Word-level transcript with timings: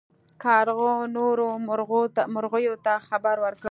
کارغه 0.43 0.91
نورو 1.15 1.47
مرغیو 2.35 2.73
ته 2.85 2.93
خبر 3.07 3.35
ورکړ. 3.45 3.59